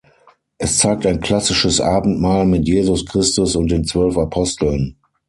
[0.57, 4.95] Es zeigt ein klassisches Abendmahl mit Jesus Christus und den zwölf Aposteln.